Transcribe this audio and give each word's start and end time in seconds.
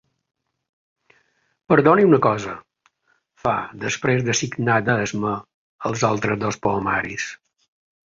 Perdoni 1.73 2.07
una 2.07 2.19
cosa 2.27 2.55
—fa, 2.57 3.55
després 3.85 4.27
de 4.31 4.39
signar 4.43 4.81
d'esma 4.91 5.37
els 5.91 6.11
altres 6.13 6.45
dos 6.49 6.63
poemaris—. 6.69 7.33